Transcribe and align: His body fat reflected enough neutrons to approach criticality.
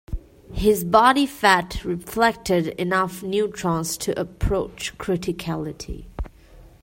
His 0.51 0.83
body 0.83 1.27
fat 1.27 1.85
reflected 1.85 2.69
enough 2.79 3.21
neutrons 3.21 3.97
to 3.97 4.19
approach 4.19 4.97
criticality. 4.97 6.07